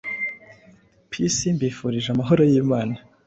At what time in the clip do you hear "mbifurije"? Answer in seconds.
1.55-2.09